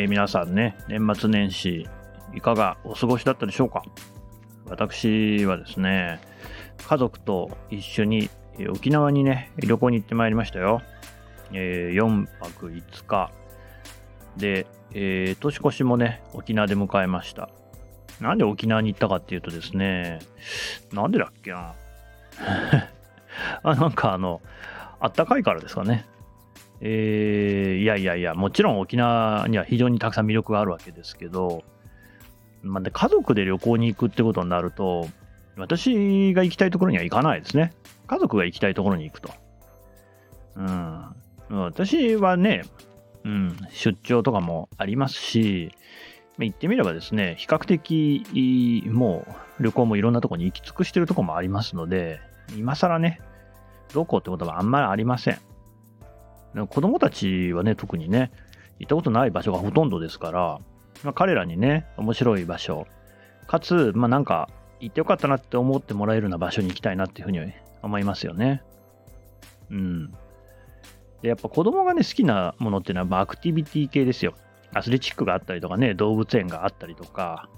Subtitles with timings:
[0.00, 1.88] えー皆さんね、年末年始、
[2.32, 3.82] いかがお過ごしだったでしょうか？
[4.66, 6.20] 私はですね、
[6.86, 8.30] 家族と一緒に
[8.70, 10.82] 沖縄にね、旅行に行ってまいりましたよ。
[11.52, 13.32] え4泊5日。
[14.36, 17.50] で、えー年越しもね、沖縄で迎えました。
[18.20, 20.20] なんで沖縄に行ったかっていうとですね、
[20.92, 21.74] なんでだっけな？
[23.64, 24.40] あ、なんかあの、
[25.00, 26.06] あったかいからですかね。
[26.80, 31.64] えーいやいやいや、もちろん沖縄には非常にたくさん魅力があるわけですけど、
[32.62, 35.08] まあ、で家族で旅行に行くってことになると、
[35.56, 37.72] 私が行きたいところには行かないですね。
[38.06, 39.30] 家族が行きたいところに行くと。
[40.56, 41.04] うん。
[41.50, 42.62] 私はね、
[43.24, 45.72] うん、出張とかもありますし、
[46.36, 49.26] ま言ってみればですね、比較的、も
[49.58, 52.20] う旅行もいろんなところに行き尽くしてるところもありますので、
[52.56, 53.20] 今更ね、
[53.92, 55.38] どこってことはあんまりありません。
[56.68, 58.30] 子供たちはね、特にね、
[58.78, 60.58] 行ったことない場所がほとんどですから、
[61.04, 62.86] まあ、彼らにね、面白い場所、
[63.46, 64.48] かつ、まあなんか、
[64.80, 67.40] 行ってよかったなって思ってもらえるような場所に行きたいなっていうふうに
[67.82, 68.62] 思いますよね。
[69.70, 70.10] うん。
[71.22, 74.34] で、やっぱ子供がね、好きなものっていうのは、アクティビティ系ですよ。
[74.72, 77.48] アスレチックがあったりとかね、動物園があったりとか、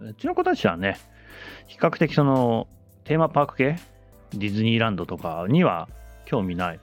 [0.00, 0.98] うちの子たちはね、
[1.66, 2.66] 比較的その、
[3.04, 3.76] テーマパーク系、
[4.32, 5.88] ディズニーランドとかには
[6.24, 6.80] 興味ない。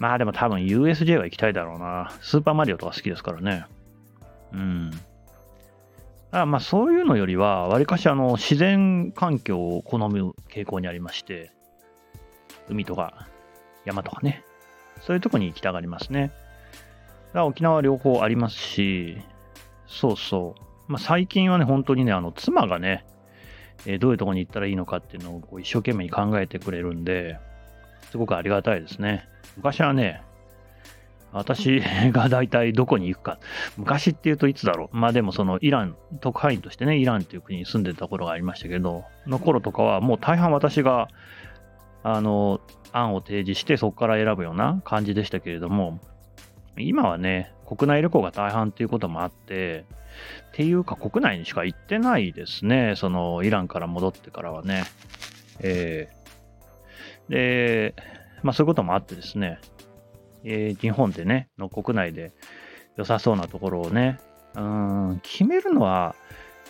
[0.00, 2.10] まあでも多分 USJ は行きたいだろうな。
[2.22, 3.66] スーパーマリオとか好きですからね。
[4.52, 4.90] うん。
[6.32, 11.52] あまあそういうのよりは、わりかしあの自然環境を好む傾向にありまして、
[12.70, 13.28] 海とか
[13.84, 14.42] 山とかね、
[15.02, 16.32] そういうとこに行きたがりますね。
[17.34, 19.18] だ沖縄両方ありますし、
[19.86, 20.54] そうそ
[20.88, 20.92] う。
[20.92, 23.04] まあ最近はね、本当にね、あの妻がね、
[23.84, 27.38] えーどういうとこに行ったらいいのかっていうのをこう一生懸命に考えてくれるんで、
[28.10, 29.28] すごくありがたいですね。
[29.56, 30.22] 昔はね、
[31.32, 33.38] 私 が大体どこに行くか、
[33.76, 34.96] 昔っていうといつだろう。
[34.96, 41.08] まあでもそのイラン、特派員としてね、イランっていう国に住んでた頃がありましたけど、の頃とかはもう大半私が、
[42.02, 42.60] あの、
[42.92, 46.00] 案を提示してそこから選ぶような感じでしたけれども、
[46.76, 49.84] 今はね、国内旅行が大半っていうこともあって、
[50.48, 52.94] っていうか国内にしか行ってないですね。
[52.96, 54.84] そのイランから戻ってからはね。
[55.60, 56.19] えー
[57.30, 57.94] で、
[58.42, 59.58] まあそういうこともあってですね、
[60.44, 62.32] えー日本でね、の国内で
[62.96, 64.18] 良さそうなところをね、
[64.54, 66.14] うん、決めるのは、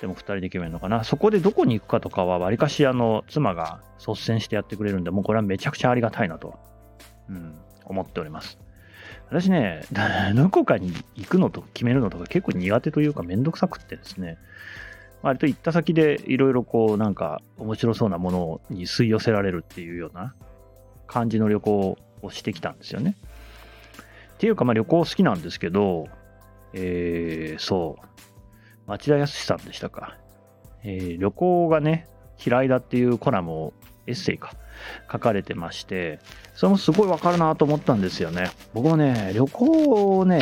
[0.00, 1.04] でも2人で決めるのかな。
[1.04, 6.58] そこでどこに行くかとかは、わりかし、あの、妻が率先してやってくれるんで、もうこれはめちゃくちゃありがたいなと、
[7.28, 7.54] うん、
[7.84, 8.58] 思っております。
[9.28, 9.82] 私ね、
[10.34, 14.38] どこかに行くのと決めるのとか結構苦手というかめんどくさくってですね、
[15.22, 20.34] 割と行った先でいろいろこうなんか面白そうなものに吸い寄せられるっていうような
[21.08, 23.16] 感じの旅行をしてきたんですよね。
[24.34, 26.06] っていうかまあ旅行好きなんですけど、
[26.72, 28.06] えー、そう、
[28.86, 30.16] 町田康さんでしたか。
[30.84, 32.06] えー旅行がね、
[32.44, 33.72] 嫌いだっていうコラムを
[34.06, 34.52] エッセイか
[35.10, 36.20] 書かれてまして、
[36.54, 38.50] それもすごいわかるなと思ったんですよね。
[38.74, 40.40] 僕もね、旅行をね、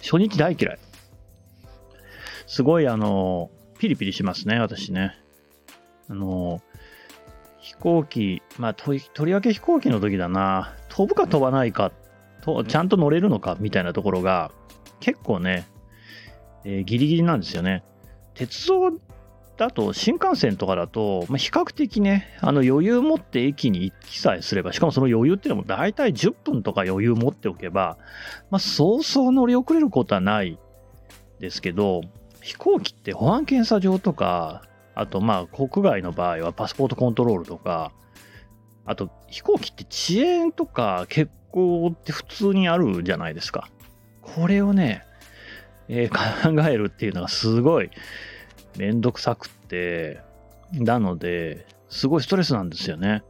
[0.00, 0.78] 初日大嫌い。
[2.46, 5.16] すごいあの、ピリピリしますね、私ね。
[6.08, 6.60] あの、
[7.72, 11.90] 飛行機、まあ、ととりわけ飛行機の時だな、飛ぶか飛ばないか、
[12.42, 14.52] とちゃんと乗れるのかみたいなところが、
[15.00, 15.66] 結構ね、
[16.64, 17.82] えーギリギリなんですよね。
[18.34, 18.92] 鉄道
[19.56, 27.96] だと、新幹線とかだと、まあ、比較的ね、あの余裕持って駅に行きさえすれば、しかもその余裕っていうのも大体10分とか余裕持っておけば、
[28.50, 30.58] まあ、そうそう乗り遅れることはない
[31.40, 32.02] ですけど、
[32.42, 34.62] 飛行機って保安検査場とか、
[34.94, 37.92] あとまあ国外の場合はパスポートコントロールとか、
[38.84, 43.68] あと飛行機って遅延とか欠航って普通にあるじゃないですか。
[44.20, 45.04] これをね、
[45.88, 46.10] えー
[46.54, 47.90] 考えるっていうのがすごい
[48.78, 50.20] めんどくさくって、
[50.72, 53.22] なので、すごいストレスなんですよね。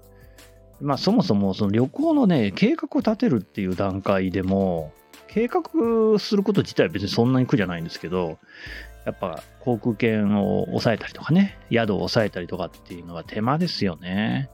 [0.81, 4.93] まあそもそもその旅行のね、計画を立てるっていう段階でも、
[5.29, 8.39] 計画すること自体は別にそんなに苦じゃないんですけど、
[9.05, 14.49] やっぱ航空券を抑えたりとかね、宿を抑えたりとかっていうのは手間ですよね。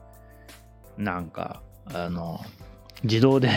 [0.97, 1.61] なんか、
[1.93, 2.39] あの、
[3.03, 3.49] 自動で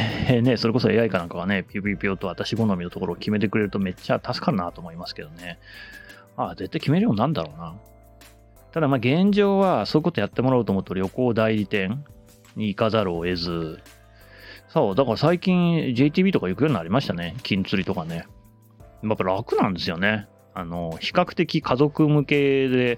[0.43, 5.59] ね、それこそ AI かなんかはね、ピュピュピュと私好みのところを決めてくれるとめっちゃ助かるなと思いますけどね。
[6.37, 7.75] ああ、絶対決めるようになるんだろうな。
[8.73, 12.05] ただまあ現状はそういうことやってもらおうと思うと旅行代理店
[12.57, 13.81] に行かざるを得ず、
[14.69, 17.35] そう、だから最近 JTB とか行くようになりましたね。
[17.43, 18.27] 金釣りとかね。
[19.03, 20.29] やっぱ楽なんですよね。
[20.55, 22.97] あの、比較的家族向けで、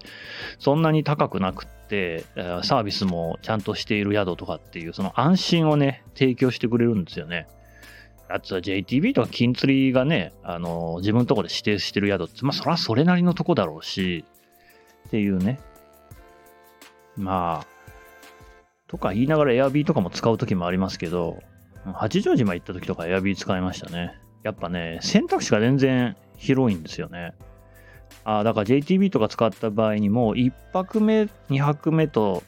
[0.59, 2.25] そんなに高くなくって、
[2.63, 7.47] サービスもちゃんとしている宿とかっていう、その安心をね、提供してくれるんですよね。
[8.27, 14.25] あとは JTB とか金釣りがね、あの、自分のとこで指定してる宿って、まあ、そらそれなりのとこだろうし、
[15.07, 15.59] っていうね。
[17.15, 17.67] まあ、
[18.87, 21.39] とか言いながらエアビーとかも使う時もありますけど、
[21.93, 24.17] 八丈島行った時とかエアビー使いましたね。
[24.43, 27.33] やっぱね、選択肢が全然広いんですよね。
[28.23, 32.43] あだから JTB とか使った場合にも、1泊目、2泊目と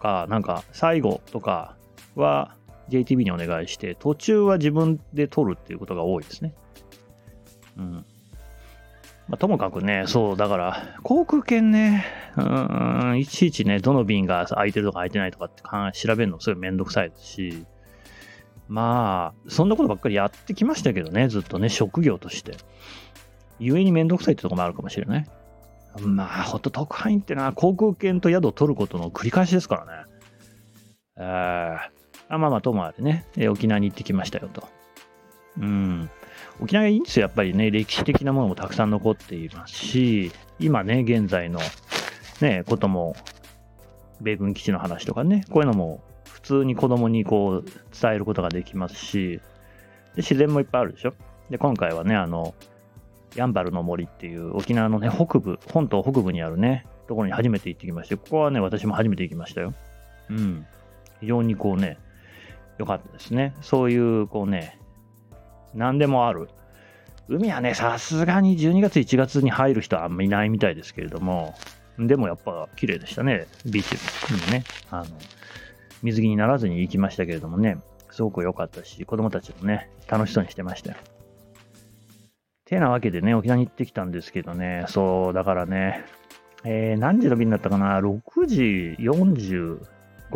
[0.00, 1.76] か、なんか最後とか
[2.14, 2.54] は
[2.88, 6.54] JTB にお願いして、途中は自分で取るっていうことが多いですね。
[7.76, 8.04] うん。
[9.28, 12.04] まあ、ともかくね、そう、だから、航空券ね、
[12.36, 12.42] う
[13.14, 15.62] ん、いちいちね、どの便が空いてるとか空いてないとかって
[15.98, 17.66] 調べるのすごいめんどくさいですし、
[18.68, 22.56] まあ、そんなことばっかりやってきましたけどね、ずっとね、職業として。
[23.58, 25.26] 故にめんどくさいってとこもあるかもしれない。
[26.00, 30.10] まあ、ほんと特派員ってのは航空券と宿を取ることの繰り返しですからね。
[31.16, 31.24] えー、
[32.28, 34.68] あまあまあ、ともあれね、沖縄に行ってきましたよと。
[35.58, 36.10] うん。
[36.60, 41.60] 沖縄がいいんですよ、やっぱりね、歴史的なものもたくさん残っていますし、今ね、現在の
[42.40, 43.16] ね、ことも、
[44.20, 47.64] 米軍基地の話とかね、こういうのも普通に子供にこう
[47.98, 49.40] 伝えることができますし、
[50.14, 51.14] で自然もいっぱいあるでしょ。
[51.50, 52.54] で、今回はね、あの、
[53.36, 59.74] やんばるの森っていう沖縄のね、北部、本島北部にあるね、ところに初めて行ってきまして、ここはね、私も初めて行きましたよ。
[60.30, 60.66] うん。
[61.20, 61.98] 非常にこうね、
[62.78, 63.54] 良かったですね。
[63.60, 64.78] そういう、こうね、
[65.74, 66.48] 何でもある。
[67.28, 71.54] 海はね、さすがに12月、1月に入る人はあんまいないみたいですけれども、
[71.98, 74.64] でもやっぱ綺麗でしたね、ビーチにもね。
[74.90, 75.06] あの、
[76.02, 77.78] 水着にならずに行きましたけれどもね、
[78.10, 80.96] すごく良かったし、子供たちもね、楽しそうにしてましたよ。
[82.66, 86.04] てなわけでね、沖縄に行ってきたんですけどね、そう、だからね、
[86.64, 89.78] えー、何時の便だったかな、6時45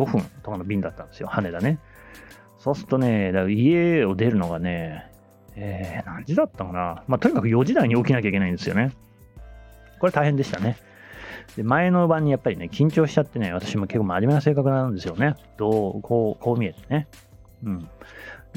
[0.05, 1.77] 分とかの便だったんですよ、羽田ね。
[2.57, 5.11] そうするとね、だから家を出るのがね、
[5.55, 7.03] えー、何時だったかな？
[7.07, 8.93] まあ、とにかく4時台に起きなきゃいけないんですよね。
[9.99, 10.77] これ大変でしたね。
[11.57, 15.35] で、前の晩にやっぱりね、緊張しちゃってね、私も結構真面目な性格なんですよね。
[15.57, 17.07] どう、こう、こう見えてね。
[17.65, 17.89] うん。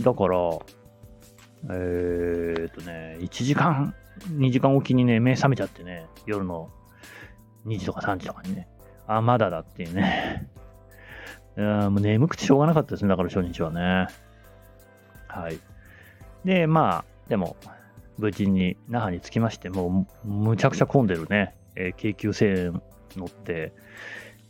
[0.00, 0.38] だから、
[1.70, 3.94] えー、っとね、1時間、
[4.30, 6.70] 2時間おきにね、目覚めちゃってね、夜の
[7.66, 8.68] 2時とか3時とかにね、
[9.06, 10.48] あ、まだだっていうね。
[11.56, 14.08] いやもう眠くてしょうがなかったですね、だから初日はね。
[15.28, 15.58] はい。
[16.44, 17.56] で、まあ、でも、
[18.18, 22.82] 無事に那覇に着きまして、もうむちゃくちゃ混んでるね、えー、京急線
[23.16, 23.72] 乗って、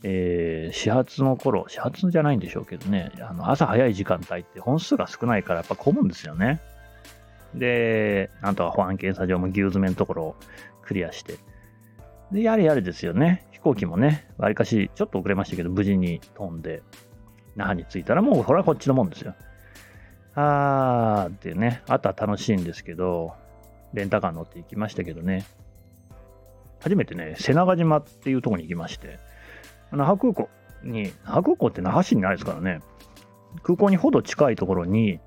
[0.02, 6.60] えー、始発の頃、始発じゃないんでしょうけどね、あの朝早い時間帯って本数が少ないからやっぱ混むんですよね。
[7.54, 10.36] で、なんとか保安検査場も牛詰めのところを
[10.82, 11.38] クリアして、
[12.32, 13.46] で、やれやれですよね。
[13.52, 16.82] 飛行機もね、わりかしちょっと遅れましたけど、無事に飛んで、
[17.56, 19.34] 那覇に着いたらもう、これはこっちのもんですよ。
[20.34, 23.34] あーってね、あとは楽しいんですけど、
[23.92, 25.44] レンタカー乗って行きましたけどね、
[26.80, 29.18] 初めてね、瀬長島っていうところに行きまして、
[29.92, 30.48] 那覇空港
[30.82, 32.80] に、那覇空港って那覇市にないですからね、
[33.62, 35.20] 空港にほど近いところに、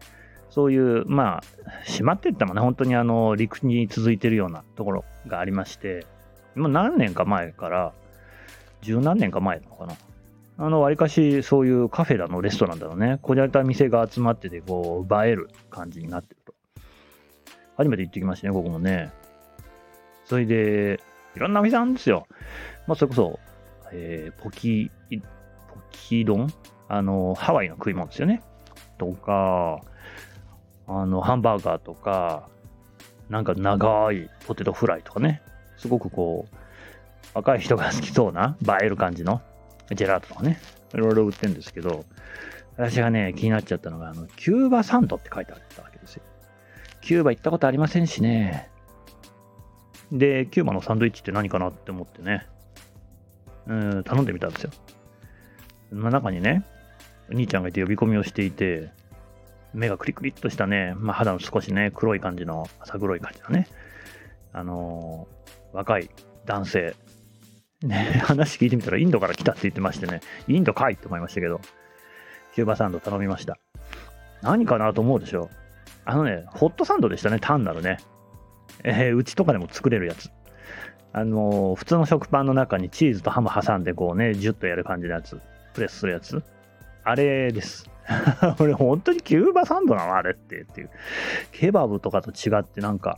[0.49, 1.43] そういう、まあ、
[1.85, 6.05] 閉まっていったもね、本当にあの、陸に続いてるようなところがありまして、
[6.55, 7.93] もう何年か前から、
[8.81, 9.95] 十何年か前なのかな。
[10.59, 16.53] あの、わりかしそういうカフェだのレストランだのね、こじゃれた店が集まってて、こう、映える感じになってると。
[17.75, 19.11] 初めて行ってきましたね、ここもね。
[20.25, 20.99] それで、
[21.35, 22.25] いろんなお店あるんですよ。
[22.87, 23.39] まあ、それこそ、
[23.91, 26.47] えー、ポキ、ポキ丼？
[26.89, 28.41] あの、ハワイの食い物ですよね。
[28.97, 29.81] とか、
[30.87, 32.49] あの、ハンバーガーとか、
[33.29, 35.41] なんか長いポテトフライとかね。
[35.77, 36.55] すごくこう、
[37.33, 39.41] 若い人が好きそうな映える感じの
[39.93, 40.59] ジェラートとかね、
[40.93, 42.05] いろいろ売ってるんですけど、
[42.77, 46.23] 私がね、気になっちゃったのが、あの、キューバサンドって書いてあったわけですよ。
[47.01, 48.69] キューバ行ったことありませんしね。
[50.11, 52.47] で、キューバのサンドイッチって何かなって思ってね、
[53.67, 54.71] うん、頼んでみたんですよ。
[55.91, 56.63] まあ、中にね、
[57.29, 58.89] お兄ちゃんがいて呼び込みをしていて、
[59.77, 63.67] 目がクリクリっとしたね、まあ、肌の少しね、黒い感じの、浅黒い感じのね、
[64.51, 66.09] あのー、若い
[66.45, 66.95] 男性、
[67.83, 71.61] ね、 話聞いてみたらインドから来たって言ってましてね、インドかいって思いましたけど、
[72.55, 73.59] キューバサンド頼みました。
[74.41, 75.49] 何かなと思うでしょ
[76.05, 77.97] あのね、ホットサンドでしたね、単なるね。
[78.83, 80.31] えー、うちとかでも作れるやつ。
[81.13, 85.39] あのー、普通の食パンの中にチーズとハム挟んでこうね、ジュッとやる感じのやつ。
[85.75, 86.43] プレスするやつ。
[87.07, 87.89] あれです。
[88.59, 90.89] 俺本当にキューバサンドなのあれってっていう。
[91.53, 93.17] ケバブとかと違ってなんか、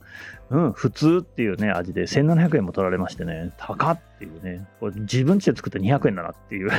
[0.52, 6.70] うん、普通っていうね、味で1700円も取られましてね、高っていうね、これ自分家で作って200円だなっていう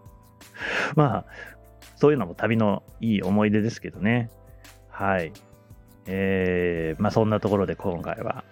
[0.94, 1.24] まあ、
[1.96, 4.30] そういうのも旅のいい思い出ですけどね。
[4.90, 5.32] はい。
[6.06, 8.44] えー、まあそんなところで今回は